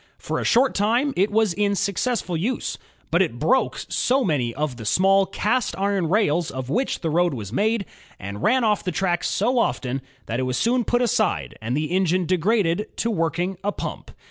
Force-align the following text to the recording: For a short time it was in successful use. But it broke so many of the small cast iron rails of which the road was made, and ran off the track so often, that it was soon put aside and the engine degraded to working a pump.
For 0.17 0.39
a 0.39 0.43
short 0.43 0.73
time 0.73 1.13
it 1.15 1.29
was 1.29 1.53
in 1.53 1.75
successful 1.75 2.35
use. 2.35 2.79
But 3.11 3.21
it 3.21 3.37
broke 3.37 3.77
so 3.87 4.23
many 4.23 4.51
of 4.51 4.77
the 4.77 4.83
small 4.83 5.27
cast 5.27 5.77
iron 5.77 6.09
rails 6.09 6.49
of 6.49 6.71
which 6.71 7.01
the 7.01 7.11
road 7.11 7.35
was 7.35 7.53
made, 7.53 7.85
and 8.17 8.41
ran 8.41 8.63
off 8.63 8.83
the 8.83 8.91
track 8.91 9.23
so 9.23 9.59
often, 9.59 10.01
that 10.25 10.39
it 10.39 10.49
was 10.49 10.57
soon 10.57 10.85
put 10.85 11.03
aside 11.03 11.55
and 11.61 11.77
the 11.77 11.91
engine 11.91 12.25
degraded 12.25 12.87
to 12.97 13.11
working 13.11 13.59
a 13.63 13.71
pump. 13.71 14.09